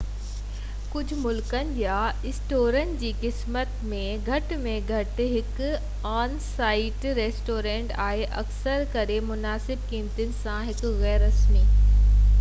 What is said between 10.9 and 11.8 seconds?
غير رسمي